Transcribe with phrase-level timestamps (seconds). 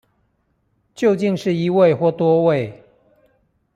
[0.95, 2.83] 究竟是一位或多位